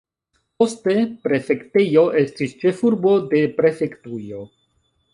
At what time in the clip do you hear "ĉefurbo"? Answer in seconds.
2.65-3.15